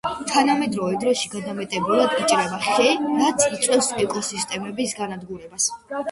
თანამედროვე 0.29 0.95
დროში 1.01 1.27
გადამეტებულად 1.33 2.15
იჭრება 2.21 2.57
ხე, 2.67 2.87
რაც 3.19 3.45
იწვევს 3.49 3.91
ეკოსისტემების 4.05 4.97
განადგურებას. 5.01 5.69